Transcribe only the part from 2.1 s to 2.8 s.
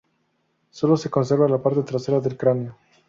del cráneo.